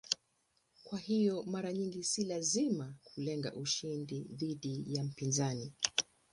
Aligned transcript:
Kwa 0.83 0.99
hiyo 0.99 1.43
mara 1.43 1.73
nyingi 1.73 2.03
si 2.03 2.23
lazima 2.23 2.95
kulenga 3.03 3.53
ushindi 3.53 4.25
dhidi 4.31 4.85
ya 4.87 5.03
mpinzani. 5.03 5.73